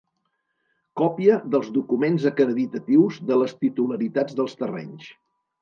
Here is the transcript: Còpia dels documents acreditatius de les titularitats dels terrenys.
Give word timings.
Còpia 1.01 1.35
dels 1.55 1.69
documents 1.75 2.25
acreditatius 2.31 3.23
de 3.31 3.39
les 3.43 3.55
titularitats 3.63 4.41
dels 4.41 4.59
terrenys. 4.65 5.09